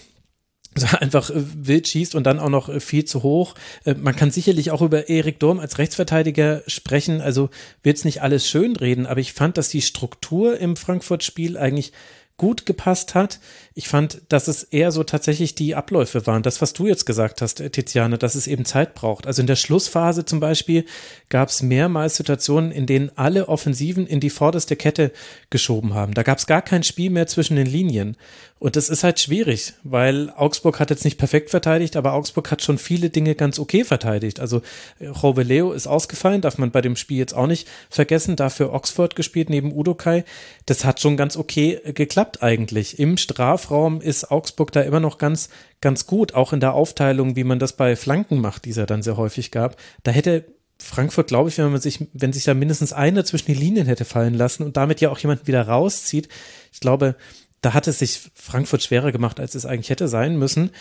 Also 0.74 0.88
einfach 1.00 1.30
äh, 1.30 1.34
wild 1.36 1.88
schießt 1.88 2.16
und 2.16 2.24
dann 2.25 2.40
auch 2.40 2.50
noch 2.50 2.69
äh, 2.69 2.80
viel 2.80 3.06
zu 3.06 3.24
hoch. 3.24 3.56
Äh, 3.86 3.96
man 3.96 4.16
kann 4.16 4.31
sicherlich 4.31 4.72
auch 4.72 4.81
über 4.81 5.10
Erik 5.10 5.40
Durm 5.40 5.60
als 5.60 5.78
Rechtsverteidiger 5.78 6.63
sprechen. 6.68 7.22
Also 7.22 7.50
wird 7.84 7.98
es 7.98 8.06
nicht 8.06 8.22
alles 8.22 8.48
schönreden, 8.48 9.06
aber 9.06 9.19
ich 9.19 9.34
fand, 9.34 9.58
dass 9.58 9.69
die 9.69 9.81
Struktur 9.81 10.58
im 10.58 10.75
Frankfurt-Spiel 10.75 11.58
eigentlich 11.58 11.92
gut 12.41 12.65
gepasst 12.65 13.13
hat. 13.13 13.39
Ich 13.75 13.88
fand, 13.88 14.23
dass 14.29 14.47
es 14.47 14.63
eher 14.63 14.91
so 14.91 15.03
tatsächlich 15.03 15.53
die 15.53 15.75
Abläufe 15.75 16.25
waren. 16.25 16.41
Das, 16.41 16.59
was 16.59 16.73
du 16.73 16.88
jetzt 16.88 17.05
gesagt 17.05 17.39
hast, 17.39 17.57
Tiziane, 17.71 18.17
dass 18.17 18.33
es 18.33 18.47
eben 18.47 18.65
Zeit 18.65 18.95
braucht. 18.95 19.27
Also 19.27 19.41
in 19.41 19.47
der 19.47 19.55
Schlussphase 19.55 20.25
zum 20.25 20.39
Beispiel 20.39 20.85
gab 21.29 21.50
es 21.50 21.62
mehrmals 21.62 22.15
Situationen, 22.15 22.71
in 22.71 22.88
denen 22.88 23.12
alle 23.15 23.48
Offensiven 23.48 24.07
in 24.07 24.19
die 24.19 24.31
vorderste 24.31 24.75
Kette 24.75 25.12
geschoben 25.51 25.93
haben. 25.93 26.15
Da 26.15 26.24
gab 26.24 26.39
es 26.39 26.48
gar 26.48 26.63
kein 26.63 26.81
Spiel 26.81 27.12
mehr 27.12 27.27
zwischen 27.27 27.57
den 27.57 27.67
Linien. 27.67 28.17
Und 28.62 28.75
das 28.75 28.89
ist 28.89 29.03
halt 29.03 29.19
schwierig, 29.19 29.74
weil 29.83 30.29
Augsburg 30.36 30.79
hat 30.79 30.91
jetzt 30.91 31.03
nicht 31.03 31.17
perfekt 31.17 31.50
verteidigt, 31.50 31.95
aber 31.95 32.13
Augsburg 32.13 32.51
hat 32.51 32.62
schon 32.62 32.77
viele 32.77 33.10
Dinge 33.10 33.33
ganz 33.33 33.57
okay 33.57 33.83
verteidigt. 33.83 34.39
Also 34.39 34.62
Roveleo 35.01 35.71
ist 35.71 35.88
ausgefallen, 35.88 36.41
darf 36.41 36.60
man 36.60 36.69
bei 36.69 36.81
dem 36.81 36.95
Spiel 36.95 37.17
jetzt 37.17 37.33
auch 37.33 37.48
nicht 37.48 37.67
vergessen, 37.89 38.36
dafür 38.36 38.71
Oxford 38.71 39.15
gespielt 39.15 39.50
neben 39.50 39.74
Udokai. 39.74 40.25
Das 40.67 40.86
hat 40.86 41.00
schon 41.00 41.17
ganz 41.17 41.38
okay 41.38 41.81
geklappt 41.95 42.30
eigentlich. 42.39 43.00
Im 43.00 43.17
Strafraum 43.17 44.01
ist 44.01 44.31
Augsburg 44.31 44.71
da 44.71 44.81
immer 44.81 45.00
noch 45.00 45.17
ganz, 45.17 45.50
ganz 45.81 46.05
gut, 46.05 46.33
auch 46.33 46.53
in 46.53 46.59
der 46.59 46.73
Aufteilung, 46.73 47.35
wie 47.35 47.43
man 47.43 47.59
das 47.59 47.73
bei 47.73 47.95
Flanken 47.95 48.39
macht, 48.39 48.65
die 48.65 48.69
es 48.71 48.77
ja 48.77 48.85
dann 48.85 49.01
sehr 49.01 49.17
häufig 49.17 49.51
gab. 49.51 49.75
Da 50.03 50.11
hätte 50.11 50.45
Frankfurt, 50.79 51.27
glaube 51.27 51.50
ich, 51.50 51.57
wenn 51.57 51.71
man 51.71 51.81
sich, 51.81 52.07
wenn 52.13 52.33
sich 52.33 52.43
da 52.43 52.53
mindestens 52.53 52.93
einer 52.93 53.23
zwischen 53.25 53.47
die 53.47 53.59
Linien 53.59 53.88
hätte 53.88 54.05
fallen 54.05 54.33
lassen 54.33 54.63
und 54.63 54.77
damit 54.77 55.01
ja 55.01 55.09
auch 55.09 55.19
jemanden 55.19 55.47
wieder 55.47 55.67
rauszieht, 55.67 56.27
ich 56.71 56.79
glaube, 56.79 57.15
da 57.61 57.73
hat 57.73 57.88
es 57.88 58.00
sich 58.00 58.31
Frankfurt 58.33 58.81
schwerer 58.81 59.11
gemacht, 59.11 59.39
als 59.39 59.55
es 59.55 59.65
eigentlich 59.65 59.89
hätte 59.89 60.07
sein 60.07 60.38
müssen. 60.38 60.71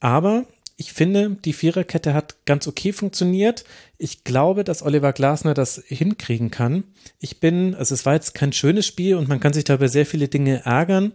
Aber 0.00 0.44
ich 0.78 0.92
finde, 0.92 1.36
die 1.44 1.54
Viererkette 1.54 2.12
hat 2.12 2.44
ganz 2.44 2.68
okay 2.68 2.92
funktioniert. 2.92 3.64
Ich 3.96 4.24
glaube, 4.24 4.62
dass 4.62 4.82
Oliver 4.82 5.14
Glasner 5.14 5.54
das 5.54 5.82
hinkriegen 5.86 6.50
kann. 6.50 6.84
Ich 7.18 7.40
bin, 7.40 7.74
also 7.74 7.94
es 7.94 8.04
war 8.04 8.12
jetzt 8.12 8.34
kein 8.34 8.52
schönes 8.52 8.86
Spiel 8.86 9.14
und 9.16 9.26
man 9.26 9.40
kann 9.40 9.54
sich 9.54 9.64
da 9.64 9.74
über 9.74 9.88
sehr 9.88 10.04
viele 10.04 10.28
Dinge 10.28 10.66
ärgern. 10.66 11.12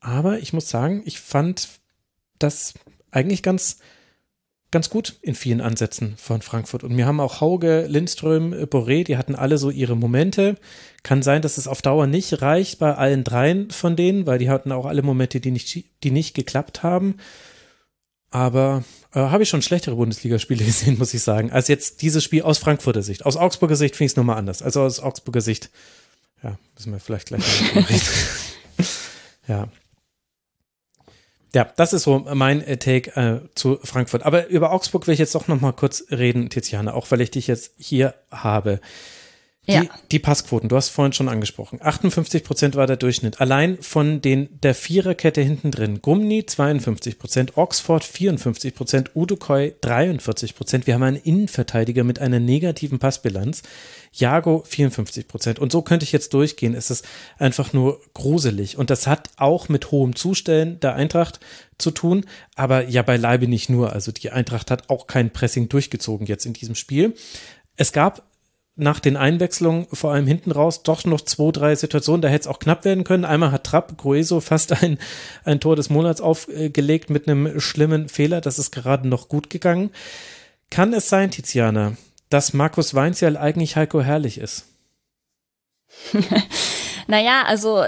Aber 0.00 0.40
ich 0.40 0.52
muss 0.52 0.68
sagen, 0.68 1.02
ich 1.04 1.20
fand 1.20 1.68
das 2.40 2.74
eigentlich 3.12 3.44
ganz, 3.44 3.78
ganz 4.72 4.90
gut 4.90 5.18
in 5.22 5.36
vielen 5.36 5.60
Ansätzen 5.60 6.16
von 6.16 6.42
Frankfurt. 6.42 6.82
Und 6.82 6.92
mir 6.92 7.06
haben 7.06 7.20
auch 7.20 7.40
Hauge, 7.40 7.86
Lindström, 7.86 8.52
Boré, 8.52 9.04
die 9.04 9.16
hatten 9.16 9.36
alle 9.36 9.58
so 9.58 9.70
ihre 9.70 9.96
Momente. 9.96 10.56
Kann 11.04 11.22
sein, 11.22 11.42
dass 11.42 11.58
es 11.58 11.68
auf 11.68 11.80
Dauer 11.80 12.08
nicht 12.08 12.42
reicht 12.42 12.80
bei 12.80 12.92
allen 12.96 13.22
dreien 13.22 13.70
von 13.70 13.94
denen, 13.94 14.26
weil 14.26 14.38
die 14.38 14.50
hatten 14.50 14.72
auch 14.72 14.86
alle 14.86 15.02
Momente, 15.02 15.38
die 15.38 15.52
nicht, 15.52 15.84
die 16.02 16.10
nicht 16.10 16.34
geklappt 16.34 16.82
haben. 16.82 17.18
Aber 18.30 18.84
äh, 19.12 19.18
habe 19.18 19.42
ich 19.42 19.48
schon 19.48 19.62
schlechtere 19.62 19.96
Bundesligaspiele 19.96 20.64
gesehen, 20.66 20.98
muss 20.98 21.14
ich 21.14 21.22
sagen, 21.22 21.50
als 21.50 21.68
jetzt 21.68 22.02
dieses 22.02 22.22
Spiel 22.24 22.42
aus 22.42 22.58
Frankfurter 22.58 23.02
Sicht. 23.02 23.26
Aus 23.26 23.36
Augsburger 23.36 23.76
Sicht 23.76 23.96
finde 23.96 24.06
ich 24.06 24.12
es 24.12 24.16
nochmal 24.16 24.38
anders. 24.38 24.62
Also 24.62 24.82
aus 24.82 25.00
Augsburger 25.00 25.40
Sicht, 25.40 25.70
ja, 26.42 26.58
müssen 26.74 26.92
wir 26.92 27.00
vielleicht 27.00 27.28
gleich 27.28 27.74
mal 27.74 27.82
reden. 27.82 28.00
Ja. 29.48 29.68
Ja, 31.52 31.64
das 31.76 31.92
ist 31.92 32.04
so 32.04 32.20
mein 32.20 32.62
äh, 32.62 32.76
Take 32.76 33.10
äh, 33.16 33.40
zu 33.56 33.80
Frankfurt. 33.82 34.22
Aber 34.22 34.46
über 34.46 34.70
Augsburg 34.70 35.08
will 35.08 35.14
ich 35.14 35.18
jetzt 35.18 35.34
doch 35.34 35.48
noch 35.48 35.60
mal 35.60 35.72
kurz 35.72 36.04
reden, 36.12 36.48
Tiziana, 36.48 36.94
auch 36.94 37.10
weil 37.10 37.20
ich 37.20 37.32
dich 37.32 37.48
jetzt 37.48 37.72
hier 37.76 38.14
habe. 38.30 38.80
Die, 39.70 39.76
ja. 39.76 39.84
die 40.10 40.18
Passquoten, 40.18 40.68
du 40.68 40.76
hast 40.76 40.88
vorhin 40.88 41.12
schon 41.12 41.28
angesprochen. 41.28 41.80
58 41.82 42.44
Prozent 42.44 42.76
war 42.76 42.86
der 42.86 42.96
Durchschnitt. 42.96 43.40
Allein 43.40 43.78
von 43.80 44.20
den, 44.20 44.48
der 44.62 44.74
Viererkette 44.74 45.40
hinten 45.40 45.70
drin. 45.70 46.02
Gumni 46.02 46.44
52 46.44 47.18
Prozent, 47.18 47.56
Oxford 47.56 48.04
54 48.04 48.74
Prozent, 48.74 49.10
Udokoi 49.14 49.74
43 49.80 50.54
Prozent. 50.54 50.86
Wir 50.86 50.94
haben 50.94 51.02
einen 51.02 51.16
Innenverteidiger 51.16 52.04
mit 52.04 52.18
einer 52.18 52.40
negativen 52.40 52.98
Passbilanz. 52.98 53.62
Jago 54.12 54.64
54 54.66 55.28
Prozent. 55.28 55.58
Und 55.58 55.70
so 55.70 55.82
könnte 55.82 56.04
ich 56.04 56.12
jetzt 56.12 56.34
durchgehen. 56.34 56.74
Es 56.74 56.90
ist 56.90 57.06
einfach 57.38 57.72
nur 57.72 58.00
gruselig. 58.12 58.76
Und 58.76 58.90
das 58.90 59.06
hat 59.06 59.30
auch 59.36 59.68
mit 59.68 59.92
hohem 59.92 60.16
Zustellen 60.16 60.80
der 60.80 60.94
Eintracht 60.94 61.38
zu 61.78 61.90
tun, 61.90 62.26
aber 62.56 62.88
ja 62.88 63.02
beileibe 63.02 63.46
nicht 63.46 63.70
nur. 63.70 63.92
Also 63.92 64.12
die 64.12 64.30
Eintracht 64.30 64.70
hat 64.70 64.90
auch 64.90 65.06
kein 65.06 65.32
Pressing 65.32 65.68
durchgezogen 65.68 66.26
jetzt 66.26 66.44
in 66.44 66.52
diesem 66.52 66.74
Spiel. 66.74 67.14
Es 67.76 67.92
gab 67.92 68.29
nach 68.80 69.00
den 69.00 69.16
Einwechslungen, 69.16 69.86
vor 69.92 70.12
allem 70.12 70.26
hinten 70.26 70.52
raus, 70.52 70.82
doch 70.82 71.04
noch 71.04 71.20
zwei, 71.20 71.52
drei 71.52 71.74
Situationen, 71.74 72.22
da 72.22 72.28
hätte 72.28 72.42
es 72.42 72.46
auch 72.46 72.58
knapp 72.58 72.84
werden 72.84 73.04
können. 73.04 73.24
Einmal 73.24 73.52
hat 73.52 73.64
Trapp 73.64 73.96
Grueso 73.96 74.40
fast 74.40 74.82
ein, 74.82 74.98
ein 75.44 75.60
Tor 75.60 75.76
des 75.76 75.90
Monats 75.90 76.20
aufgelegt 76.20 77.10
mit 77.10 77.28
einem 77.28 77.60
schlimmen 77.60 78.08
Fehler. 78.08 78.40
Das 78.40 78.58
ist 78.58 78.72
gerade 78.72 79.08
noch 79.08 79.28
gut 79.28 79.50
gegangen. 79.50 79.90
Kann 80.70 80.92
es 80.92 81.08
sein, 81.08 81.30
Tiziana, 81.30 81.92
dass 82.28 82.52
Markus 82.52 82.94
Weinzierl 82.94 83.36
eigentlich 83.36 83.76
Heiko 83.76 84.00
Herrlich 84.00 84.38
ist? 84.38 84.66
naja, 87.06 87.42
also 87.46 87.82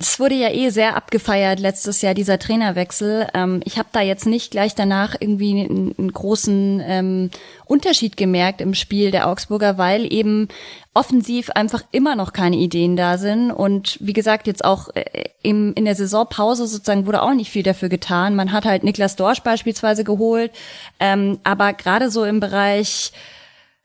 es 0.00 0.18
wurde 0.18 0.34
ja 0.34 0.48
eh 0.48 0.70
sehr 0.70 0.96
abgefeiert 0.96 1.60
letztes 1.60 2.00
Jahr, 2.00 2.14
dieser 2.14 2.38
Trainerwechsel. 2.38 3.28
Ähm, 3.34 3.60
ich 3.66 3.78
habe 3.78 3.90
da 3.92 4.00
jetzt 4.00 4.24
nicht 4.24 4.50
gleich 4.50 4.74
danach 4.74 5.14
irgendwie 5.20 5.50
einen, 5.50 5.94
einen 5.98 6.12
großen 6.12 6.82
ähm, 6.82 7.30
Unterschied 7.66 8.16
gemerkt 8.16 8.62
im 8.62 8.72
Spiel 8.72 9.10
der 9.10 9.28
Augsburger, 9.28 9.76
weil 9.76 10.10
eben 10.10 10.48
offensiv 10.94 11.50
einfach 11.50 11.82
immer 11.92 12.16
noch 12.16 12.32
keine 12.32 12.56
Ideen 12.56 12.96
da 12.96 13.18
sind. 13.18 13.50
Und 13.50 13.98
wie 14.00 14.14
gesagt, 14.14 14.46
jetzt 14.46 14.64
auch 14.64 14.88
äh, 14.94 15.04
im, 15.42 15.74
in 15.74 15.84
der 15.84 15.94
Saisonpause 15.94 16.66
sozusagen 16.66 17.04
wurde 17.04 17.20
auch 17.20 17.34
nicht 17.34 17.50
viel 17.50 17.62
dafür 17.62 17.90
getan. 17.90 18.34
Man 18.34 18.52
hat 18.52 18.64
halt 18.64 18.84
Niklas 18.84 19.16
Dorsch 19.16 19.42
beispielsweise 19.42 20.02
geholt. 20.02 20.50
Ähm, 20.98 21.40
aber 21.44 21.74
gerade 21.74 22.10
so 22.10 22.24
im 22.24 22.40
Bereich 22.40 23.12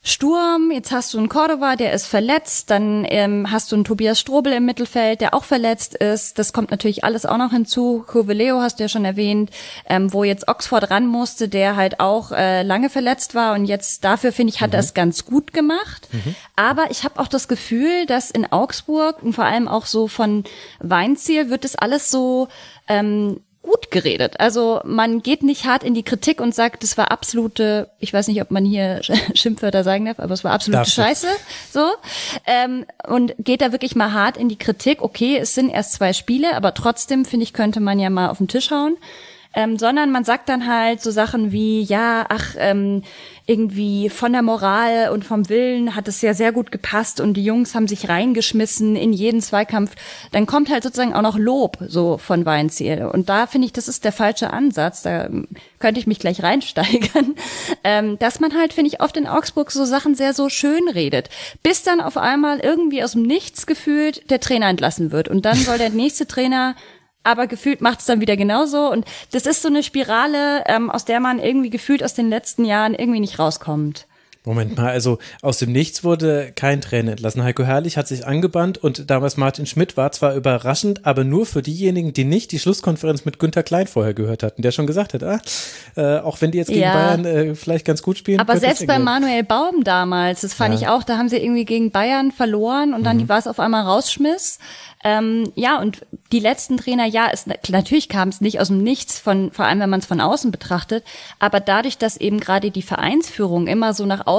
Sturm, 0.07 0.69
jetzt 0.69 0.91
hast 0.91 1.15
du 1.15 1.17
einen 1.17 1.29
Cordova, 1.29 1.75
der 1.75 1.91
ist 1.91 2.05
verletzt, 2.05 2.69
dann 2.69 3.07
ähm, 3.09 3.51
hast 3.51 3.71
du 3.71 3.75
einen 3.75 3.85
Tobias 3.85 4.19
Strobel 4.19 4.53
im 4.53 4.63
Mittelfeld, 4.63 5.19
der 5.19 5.33
auch 5.33 5.43
verletzt 5.43 5.95
ist. 5.95 6.37
Das 6.37 6.53
kommt 6.53 6.69
natürlich 6.69 7.03
alles 7.03 7.25
auch 7.25 7.39
noch 7.39 7.49
hinzu. 7.49 8.03
Coveleo 8.05 8.61
hast 8.61 8.77
du 8.77 8.83
ja 8.83 8.87
schon 8.87 9.03
erwähnt, 9.03 9.49
ähm, 9.89 10.13
wo 10.13 10.23
jetzt 10.23 10.47
Oxford 10.47 10.91
ran 10.91 11.07
musste, 11.07 11.49
der 11.49 11.75
halt 11.75 11.99
auch 11.99 12.31
äh, 12.31 12.61
lange 12.61 12.91
verletzt 12.91 13.33
war 13.33 13.55
und 13.55 13.65
jetzt 13.65 14.03
dafür 14.03 14.31
finde 14.31 14.53
ich 14.53 14.61
hat 14.61 14.69
mhm. 14.69 14.75
er 14.75 14.79
es 14.81 14.93
ganz 14.93 15.25
gut 15.25 15.53
gemacht. 15.53 16.07
Mhm. 16.11 16.35
Aber 16.55 16.91
ich 16.91 17.03
habe 17.03 17.19
auch 17.19 17.27
das 17.27 17.47
Gefühl, 17.47 18.05
dass 18.05 18.29
in 18.29 18.45
Augsburg 18.51 19.23
und 19.23 19.33
vor 19.33 19.45
allem 19.45 19.67
auch 19.67 19.87
so 19.87 20.07
von 20.07 20.43
Weinziel 20.81 21.49
wird 21.49 21.63
das 21.63 21.75
alles 21.75 22.11
so 22.11 22.47
ähm, 22.87 23.39
gut 23.85 23.91
geredet. 23.91 24.39
Also 24.39 24.81
man 24.83 25.21
geht 25.21 25.43
nicht 25.43 25.65
hart 25.65 25.83
in 25.83 25.93
die 25.93 26.03
Kritik 26.03 26.41
und 26.41 26.53
sagt, 26.53 26.83
das 26.83 26.97
war 26.97 27.11
absolute, 27.11 27.89
ich 27.99 28.13
weiß 28.13 28.27
nicht, 28.27 28.41
ob 28.41 28.51
man 28.51 28.65
hier 28.65 29.01
Schimpfwörter 29.33 29.83
sagen 29.83 30.05
darf, 30.05 30.19
aber 30.19 30.33
es 30.33 30.43
war 30.43 30.51
absolute 30.51 30.79
Darf 30.79 30.89
Scheiße. 30.89 31.27
So 31.71 31.91
ähm, 32.45 32.85
und 33.07 33.35
geht 33.39 33.61
da 33.61 33.71
wirklich 33.71 33.95
mal 33.95 34.13
hart 34.13 34.37
in 34.37 34.49
die 34.49 34.57
Kritik. 34.57 35.01
Okay, 35.01 35.37
es 35.37 35.55
sind 35.55 35.69
erst 35.69 35.93
zwei 35.93 36.13
Spiele, 36.13 36.55
aber 36.55 36.73
trotzdem 36.73 37.25
finde 37.25 37.43
ich 37.43 37.53
könnte 37.53 37.79
man 37.79 37.99
ja 37.99 38.09
mal 38.09 38.29
auf 38.29 38.37
den 38.37 38.47
Tisch 38.47 38.71
hauen 38.71 38.97
ähm, 39.55 39.77
sondern 39.77 40.11
man 40.11 40.25
sagt 40.25 40.49
dann 40.49 40.67
halt 40.67 41.01
so 41.01 41.11
Sachen 41.11 41.51
wie, 41.51 41.81
ja, 41.81 42.25
ach, 42.29 42.55
ähm, 42.57 43.03
irgendwie 43.47 44.09
von 44.09 44.33
der 44.33 44.41
Moral 44.41 45.11
und 45.11 45.23
vom 45.23 45.49
Willen 45.49 45.95
hat 45.95 46.07
es 46.07 46.21
ja 46.21 46.33
sehr 46.33 46.51
gut 46.51 46.71
gepasst 46.71 47.19
und 47.19 47.35
die 47.35 47.43
Jungs 47.43 47.75
haben 47.75 47.87
sich 47.87 48.09
reingeschmissen 48.09 48.95
in 48.95 49.13
jeden 49.13 49.39
Zweikampf. 49.41 49.95
Dann 50.31 50.47
kommt 50.47 50.69
halt 50.69 50.83
sozusagen 50.83 51.13
auch 51.13 51.21
noch 51.21 51.37
Lob 51.37 51.77
so 51.87 52.17
von 52.17 52.45
Weinziel. 52.45 53.05
Und 53.05 53.29
da 53.29 53.45
finde 53.45 53.67
ich, 53.67 53.73
das 53.73 53.87
ist 53.87 54.03
der 54.03 54.11
falsche 54.11 54.51
Ansatz. 54.51 55.03
Da 55.03 55.29
könnte 55.79 55.99
ich 55.99 56.07
mich 56.07 56.19
gleich 56.19 56.43
reinsteigern. 56.43 57.35
Ähm, 57.83 58.17
dass 58.17 58.39
man 58.39 58.57
halt, 58.57 58.73
finde 58.73 58.89
ich, 58.89 59.01
oft 59.01 59.15
in 59.15 59.27
Augsburg 59.27 59.69
so 59.71 59.85
Sachen 59.85 60.15
sehr 60.15 60.33
so 60.33 60.49
schön 60.49 60.89
redet. 60.89 61.29
Bis 61.61 61.83
dann 61.83 62.01
auf 62.01 62.17
einmal 62.17 62.59
irgendwie 62.59 63.03
aus 63.03 63.11
dem 63.11 63.21
Nichts 63.21 63.67
gefühlt 63.67 64.29
der 64.31 64.39
Trainer 64.39 64.69
entlassen 64.69 65.11
wird. 65.11 65.27
Und 65.27 65.45
dann 65.45 65.55
soll 65.55 65.77
der 65.77 65.91
nächste 65.91 66.25
Trainer 66.25 66.75
aber 67.25 67.47
gefühlt 67.47 67.81
macht 67.81 67.99
es 67.99 68.05
dann 68.05 68.21
wieder 68.21 68.37
genauso. 68.37 68.89
Und 68.89 69.05
das 69.31 69.45
ist 69.45 69.61
so 69.61 69.67
eine 69.67 69.83
Spirale, 69.83 70.63
ähm, 70.67 70.89
aus 70.89 71.05
der 71.05 71.19
man 71.19 71.39
irgendwie 71.39 71.69
gefühlt 71.69 72.03
aus 72.03 72.13
den 72.13 72.29
letzten 72.29 72.65
Jahren 72.65 72.93
irgendwie 72.93 73.19
nicht 73.19 73.39
rauskommt. 73.39 74.07
Moment 74.45 74.77
mal, 74.77 74.89
also 74.89 75.17
aus 75.41 75.57
dem 75.57 75.71
Nichts 75.71 76.03
wurde 76.03 76.51
kein 76.55 76.81
Trainer 76.81 77.11
entlassen. 77.11 77.43
Heiko 77.43 77.63
Herrlich 77.63 77.97
hat 77.97 78.07
sich 78.07 78.25
angebannt 78.25 78.77
und 78.77 79.09
damals 79.09 79.37
Martin 79.37 79.65
Schmidt 79.65 79.97
war 79.97 80.11
zwar 80.11 80.35
überraschend, 80.35 81.05
aber 81.05 81.23
nur 81.23 81.45
für 81.45 81.61
diejenigen, 81.61 82.13
die 82.13 82.23
nicht 82.23 82.51
die 82.51 82.59
Schlusskonferenz 82.59 83.25
mit 83.25 83.39
Günter 83.39 83.63
Klein 83.63 83.87
vorher 83.87 84.13
gehört 84.13 84.43
hatten, 84.43 84.61
der 84.61 84.71
schon 84.71 84.87
gesagt 84.87 85.13
hat, 85.13 85.23
ah, 85.23 85.39
äh, 85.95 86.19
auch 86.19 86.41
wenn 86.41 86.51
die 86.51 86.57
jetzt 86.57 86.67
gegen 86.67 86.81
ja. 86.81 86.93
Bayern 86.93 87.25
äh, 87.25 87.55
vielleicht 87.55 87.85
ganz 87.85 88.01
gut 88.01 88.17
spielen. 88.17 88.39
Aber 88.39 88.57
selbst 88.57 88.85
bei 88.87 88.99
Manuel 88.99 89.43
Baum 89.43 89.83
damals, 89.83 90.41
das 90.41 90.53
fand 90.53 90.75
ja. 90.75 90.81
ich 90.81 90.87
auch, 90.87 91.03
da 91.03 91.17
haben 91.17 91.29
sie 91.29 91.37
irgendwie 91.37 91.65
gegen 91.65 91.91
Bayern 91.91 92.31
verloren 92.31 92.93
und 92.93 93.03
dann 93.03 93.17
mhm. 93.17 93.29
war 93.29 93.39
es 93.39 93.47
auf 93.47 93.59
einmal 93.59 93.83
rausschmiss. 93.83 94.59
Ähm, 95.05 95.51
ja, 95.53 95.79
und 95.79 96.01
die 96.31 96.39
letzten 96.39 96.77
Trainer, 96.77 97.05
ja, 97.05 97.27
ist, 97.27 97.47
natürlich 97.69 98.09
kam 98.09 98.29
es 98.29 98.41
nicht 98.41 98.59
aus 98.59 98.69
dem 98.69 98.81
Nichts, 98.81 99.19
von, 99.19 99.51
vor 99.51 99.65
allem 99.65 99.79
wenn 99.79 99.89
man 99.91 99.99
es 99.99 100.07
von 100.07 100.19
außen 100.19 100.49
betrachtet, 100.49 101.03
aber 101.37 101.59
dadurch, 101.59 101.99
dass 101.99 102.17
eben 102.17 102.39
gerade 102.39 102.71
die 102.71 102.81
Vereinsführung 102.81 103.67
immer 103.67 103.93
so 103.93 104.07
nach 104.07 104.25
außen, 104.25 104.34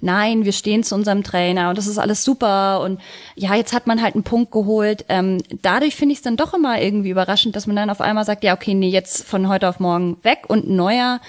nein, 0.00 0.44
wir 0.44 0.52
stehen 0.52 0.82
zu 0.82 0.94
unserem 0.94 1.22
Trainer 1.22 1.70
und 1.70 1.78
das 1.78 1.86
ist 1.86 1.98
alles 1.98 2.24
super 2.24 2.80
und 2.80 3.00
ja, 3.34 3.54
jetzt 3.54 3.72
hat 3.72 3.86
man 3.86 4.02
halt 4.02 4.14
einen 4.14 4.24
Punkt 4.24 4.52
geholt. 4.52 5.04
Ähm, 5.08 5.38
dadurch 5.62 5.96
finde 5.96 6.12
ich 6.12 6.18
es 6.18 6.22
dann 6.22 6.36
doch 6.36 6.54
immer 6.54 6.80
irgendwie 6.80 7.10
überraschend, 7.10 7.56
dass 7.56 7.66
man 7.66 7.76
dann 7.76 7.90
auf 7.90 8.00
einmal 8.00 8.24
sagt, 8.24 8.44
ja, 8.44 8.54
okay, 8.54 8.74
nee, 8.74 8.88
jetzt 8.88 9.24
von 9.24 9.48
heute 9.48 9.68
auf 9.68 9.80
morgen 9.80 10.16
weg 10.22 10.44
und 10.48 10.68
neuer. 10.68 11.20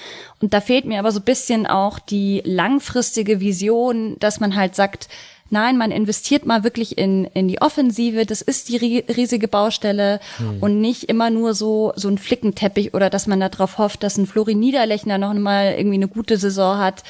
Und 0.41 0.53
da 0.53 0.61
fehlt 0.61 0.85
mir 0.85 0.99
aber 0.99 1.11
so 1.11 1.19
ein 1.19 1.25
bisschen 1.25 1.67
auch 1.67 1.99
die 1.99 2.41
langfristige 2.45 3.39
Vision, 3.39 4.17
dass 4.19 4.39
man 4.39 4.55
halt 4.55 4.75
sagt, 4.75 5.07
Nein, 5.53 5.77
man 5.77 5.91
investiert 5.91 6.45
mal 6.45 6.63
wirklich 6.63 6.97
in, 6.97 7.25
in 7.25 7.49
die 7.49 7.61
Offensive. 7.61 8.25
Das 8.25 8.41
ist 8.41 8.69
die 8.69 8.77
riesige 8.77 9.49
Baustelle 9.49 10.21
hm. 10.37 10.63
und 10.63 10.79
nicht 10.79 11.03
immer 11.03 11.29
nur 11.29 11.53
so, 11.53 11.91
so 11.97 12.07
ein 12.07 12.17
Flickenteppich 12.17 12.93
oder 12.93 13.09
dass 13.09 13.27
man 13.27 13.41
darauf 13.41 13.77
hofft, 13.77 14.01
dass 14.01 14.17
ein 14.17 14.27
Flori 14.27 14.55
Niederlechner 14.55 15.17
noch 15.17 15.33
mal 15.33 15.73
irgendwie 15.77 15.97
eine 15.97 16.07
gute 16.07 16.37
Saison 16.37 16.77
hat 16.77 17.03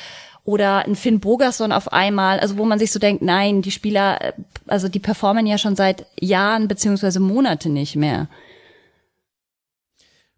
oder 0.43 0.85
ein 0.85 0.95
Finn 0.95 1.19
Bogerson 1.19 1.71
auf 1.71 1.91
einmal, 1.93 2.39
also 2.39 2.57
wo 2.57 2.65
man 2.65 2.79
sich 2.79 2.91
so 2.91 2.99
denkt, 2.99 3.21
nein, 3.21 3.61
die 3.61 3.71
Spieler, 3.71 4.21
äh, 4.21 4.33
also 4.67 4.87
die 4.87 4.99
performen 4.99 5.45
ja 5.45 5.57
schon 5.57 5.75
seit 5.75 6.05
Jahren 6.19 6.67
beziehungsweise 6.67 7.19
Monate 7.19 7.69
nicht 7.69 7.95
mehr. 7.95 8.27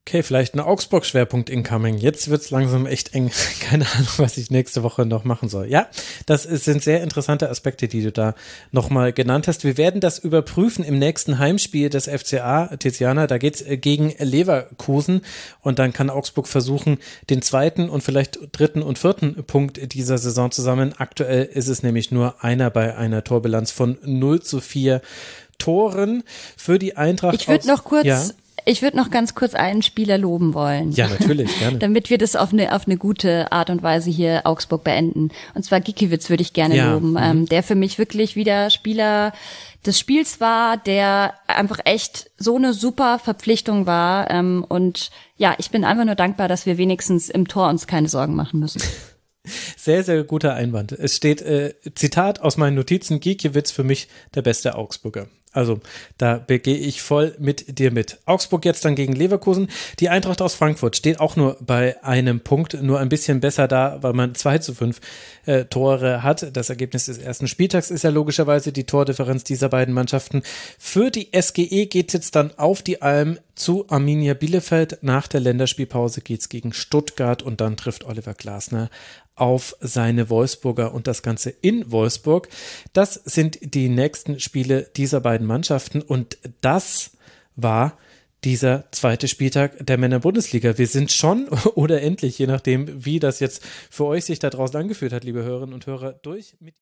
Okay, 0.06 0.22
vielleicht 0.22 0.54
ein 0.54 0.60
Augsburg-Schwerpunkt 0.60 1.50
incoming. 1.50 1.98
Jetzt 1.98 2.30
wird's 2.30 2.52
langsam 2.52 2.86
echt 2.86 3.14
eng. 3.14 3.32
Keine 3.62 3.86
Ahnung, 3.90 4.10
was 4.18 4.38
ich 4.38 4.52
nächste 4.52 4.84
Woche 4.84 5.06
noch 5.06 5.24
machen 5.24 5.48
soll. 5.48 5.68
Ja, 5.68 5.88
das 6.26 6.44
sind 6.44 6.84
sehr 6.84 7.02
interessante 7.02 7.50
Aspekte, 7.50 7.88
die 7.88 8.04
du 8.04 8.12
da 8.12 8.36
nochmal 8.72 9.14
genannt 9.14 9.48
hast. 9.48 9.64
Wir 9.64 9.78
werden 9.78 10.02
das 10.02 10.20
überprüfen 10.20 10.84
im 10.84 11.00
nächsten 11.00 11.40
Heimspiel 11.40 11.90
des 11.90 12.10
FCA 12.10 12.76
Tiziana. 12.76 13.28
Da 13.28 13.38
geht's 13.38 13.62
äh, 13.62 13.78
gegen 13.78 14.14
Leverkusen 14.20 15.22
und 15.62 15.80
dann 15.80 15.94
kann 15.94 16.10
Augsburg 16.10 16.50
versuchen, 16.50 16.98
den 17.30 17.42
zweiten 17.42 17.90
und 17.90 18.04
vielleicht 18.04 18.40
dritten 18.52 18.82
und 18.82 19.00
vierten 19.00 19.42
Punkt 19.46 19.94
dieser 19.94 20.18
Saison 20.18 20.52
zu 20.52 20.62
sammeln. 20.62 20.94
Aktuell 20.98 21.46
ist 21.46 21.70
es 21.70 21.82
nämlich 21.82 22.12
nur 22.12 22.44
einer 22.44 22.70
bei 22.72 22.98
einer 22.98 23.24
Torbilanz 23.24 23.72
von 23.72 23.98
0 24.04 24.42
zu 24.42 24.60
4 24.60 25.02
Toren 25.60 26.24
für 26.58 26.78
die 26.78 26.98
Eintracht. 26.98 27.36
Ich 27.36 27.48
würde 27.48 27.68
noch 27.68 27.86
kurz 27.86 28.06
ja? 28.06 28.22
Ich 28.66 28.82
würde 28.82 28.98
noch 28.98 29.10
ganz 29.10 29.36
kurz 29.36 29.54
einen 29.54 29.82
Spieler 29.82 30.18
loben 30.18 30.54
wollen. 30.54 30.92
Ja, 30.92 31.08
natürlich, 31.08 31.60
gerne. 31.60 31.80
Damit 31.80 32.10
wir 32.10 32.18
das 32.18 32.36
auf 32.36 32.54
eine, 32.54 32.74
auf 32.76 32.86
eine 32.86 32.98
gute 32.98 33.52
Art 33.52 33.70
und 33.70 33.84
Weise 33.84 34.10
hier 34.10 34.42
Augsburg 34.46 34.84
beenden. 34.84 35.30
Und 35.54 35.64
zwar 35.64 35.82
Gikiewicz 35.82 36.30
würde 36.30 36.44
ich 36.44 36.54
gerne 36.54 36.76
ja. 36.76 36.94
loben, 36.94 37.12
mhm. 37.12 37.18
ähm, 37.22 37.46
der 37.48 37.64
für 37.64 37.76
mich 37.76 37.98
wirklich 37.98 38.36
wieder 38.36 38.70
Spieler 38.70 39.34
des 39.86 40.00
Spiels 40.00 40.40
war, 40.40 40.78
der 40.78 41.34
einfach 41.48 41.80
echt 41.84 42.32
so 42.38 42.56
eine 42.56 42.74
super 42.74 43.20
Verpflichtung 43.20 43.86
war. 43.86 44.32
Ähm, 44.32 44.66
und 44.68 45.12
ja, 45.38 45.56
ich 45.58 45.72
bin 45.72 45.84
einfach 45.84 46.06
nur 46.06 46.16
dankbar, 46.16 46.48
dass 46.48 46.66
wir 46.66 46.78
wenigstens 46.78 47.30
im 47.30 47.48
Tor 47.48 47.70
uns 47.70 47.88
keine 47.88 48.08
Sorgen 48.08 48.36
machen 48.36 48.60
müssen. 48.60 48.82
Sehr, 49.76 50.06
sehr 50.06 50.24
guter 50.24 50.54
Einwand. 50.54 50.94
Es 50.94 51.18
steht, 51.18 51.42
äh, 51.42 51.74
Zitat 51.96 52.40
aus 52.40 52.56
meinen 52.56 52.76
Notizen, 52.76 53.20
Gikiewicz 53.20 53.72
für 53.72 53.84
mich 53.84 54.08
der 54.36 54.42
beste 54.42 54.76
Augsburger. 54.76 55.28
Also 55.54 55.80
da 56.18 56.38
begehe 56.38 56.78
ich 56.78 57.02
voll 57.02 57.36
mit 57.40 57.80
dir 57.80 57.92
mit. 57.92 58.20
Augsburg 58.26 58.66
jetzt 58.66 58.84
dann 58.86 58.96
gegen 58.96 59.14
Leverkusen. 59.14 59.70
Die 60.00 60.10
Eintracht 60.10 60.42
aus 60.42 60.56
Frankfurt 60.56 60.98
steht 60.98 61.20
auch 61.20 61.36
nur 61.36 61.58
bei 61.62 62.04
einem 62.04 62.42
Punkt, 62.42 62.82
nur 62.82 63.00
ein 63.00 63.10
bisschen 63.10 63.40
besser 63.40 63.68
da, 63.68 64.00
weil 64.02 64.14
man 64.14 64.36
2 64.36 64.58
zu 64.58 64.74
5 64.74 65.00
äh, 65.46 65.66
Tore 65.66 66.24
hat. 66.24 66.56
Das 66.56 66.70
Ergebnis 66.70 67.06
des 67.06 67.20
ersten 67.20 67.48
Spieltags 67.48 67.92
ist 67.92 68.04
ja 68.04 68.10
logischerweise 68.10 68.72
die 68.72 68.86
Tordifferenz 68.86 69.44
dieser 69.44 69.70
beiden 69.70 69.94
Mannschaften. 69.94 70.42
Für 70.78 71.12
die 71.12 71.30
SGE 71.40 71.86
geht 71.86 72.14
jetzt 72.14 72.36
dann 72.36 72.52
auf 72.58 72.82
die 72.82 73.02
Alm 73.02 73.38
zu 73.56 73.86
Arminia 73.90 74.34
Bielefeld. 74.34 75.00
Nach 75.02 75.28
der 75.28 75.40
Länderspielpause 75.40 76.22
geht's 76.22 76.50
gegen 76.50 76.74
Stuttgart 76.74 77.44
und 77.44 77.62
dann 77.62 77.78
trifft 77.78 78.06
Oliver 78.06 78.34
Glasner 78.34 78.90
auf 79.36 79.76
seine 79.80 80.30
Wolfsburger 80.30 80.94
und 80.94 81.08
das 81.08 81.24
Ganze 81.24 81.50
in 81.50 81.92
Wolfsburg. 81.92 82.50
Das 82.94 83.14
sind 83.14 83.60
die 83.62 83.90
nächsten 83.90 84.40
Spiele 84.40 84.90
dieser 84.96 85.22
beiden 85.22 85.48
Mannschaften 85.48 86.02
und 86.02 86.38
das 86.62 87.12
war 87.56 87.98
dieser 88.44 88.86
zweite 88.92 89.28
Spieltag 89.28 89.86
der 89.86 89.98
Männer-Bundesliga. 89.98 90.78
Wir 90.78 90.88
sind 90.88 91.12
schon 91.12 91.48
oder 91.76 92.02
endlich, 92.02 92.38
je 92.38 92.48
nachdem, 92.48 93.06
wie 93.06 93.20
das 93.20 93.40
jetzt 93.40 93.64
für 93.90 94.06
euch 94.06 94.26
sich 94.26 94.40
da 94.40 94.50
draußen 94.50 94.80
angefühlt 94.80 95.14
hat, 95.14 95.24
liebe 95.24 95.44
Hörerinnen 95.44 95.74
und 95.74 95.88
Hörer, 95.88 96.14
durch 96.14 96.56
mit 96.60 96.76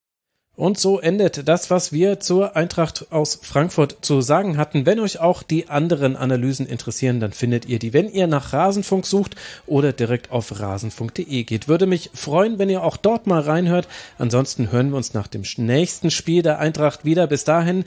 und 0.54 0.78
so 0.78 1.00
endet 1.00 1.48
das, 1.48 1.70
was 1.70 1.92
wir 1.92 2.20
zur 2.20 2.56
Eintracht 2.56 3.06
aus 3.10 3.38
Frankfurt 3.42 3.96
zu 4.02 4.20
sagen 4.20 4.58
hatten. 4.58 4.84
Wenn 4.84 5.00
euch 5.00 5.18
auch 5.18 5.42
die 5.42 5.70
anderen 5.70 6.14
Analysen 6.14 6.66
interessieren, 6.66 7.20
dann 7.20 7.32
findet 7.32 7.64
ihr 7.64 7.78
die, 7.78 7.94
wenn 7.94 8.10
ihr 8.10 8.26
nach 8.26 8.52
Rasenfunk 8.52 9.06
sucht 9.06 9.34
oder 9.66 9.94
direkt 9.94 10.30
auf 10.30 10.60
rasenfunk.de 10.60 11.44
geht. 11.44 11.68
Würde 11.68 11.86
mich 11.86 12.10
freuen, 12.12 12.58
wenn 12.58 12.68
ihr 12.68 12.82
auch 12.82 12.98
dort 12.98 13.26
mal 13.26 13.40
reinhört. 13.40 13.88
Ansonsten 14.18 14.70
hören 14.70 14.90
wir 14.90 14.98
uns 14.98 15.14
nach 15.14 15.26
dem 15.26 15.42
nächsten 15.56 16.10
Spiel 16.10 16.42
der 16.42 16.58
Eintracht 16.58 17.06
wieder. 17.06 17.26
Bis 17.26 17.44
dahin, 17.44 17.84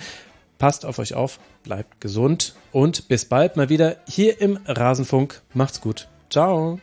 passt 0.57 0.85
auf 0.85 0.97
euch 0.97 1.13
auf, 1.13 1.39
bleibt 1.63 2.01
gesund 2.01 2.55
und 2.71 3.07
bis 3.07 3.25
bald 3.25 3.57
mal 3.57 3.69
wieder 3.69 3.97
hier 4.07 4.41
im 4.41 4.57
Rasenfunk. 4.65 5.43
Macht's 5.53 5.81
gut. 5.81 6.07
Ciao. 6.31 6.79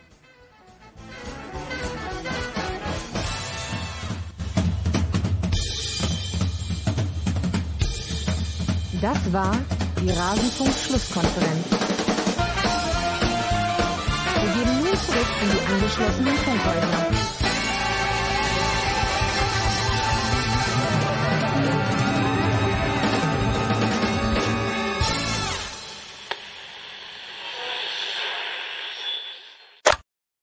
Das 9.03 9.33
war 9.33 9.51
die 9.99 10.09
Rasenfunk-Schlusskonferenz. 10.11 11.67
Wir 14.39 14.53
gehen 14.53 14.77
nun 14.77 14.97
zurück 14.97 15.27
in 15.41 15.51
die 15.51 15.73
angeschlossenen 15.73 16.37
Funkhäuser. 16.37 17.32